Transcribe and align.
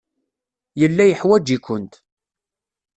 Yella 0.79 1.03
yeḥwaj-ikent. 1.07 1.93